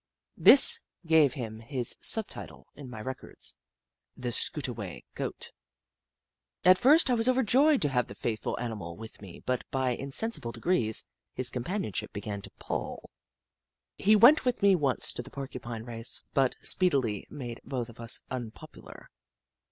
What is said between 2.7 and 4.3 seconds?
in my records:" The